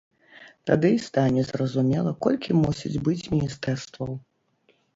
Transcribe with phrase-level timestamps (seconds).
[0.69, 4.21] Тады і стане зразумела, колькі мусіць быць міністэрстваў.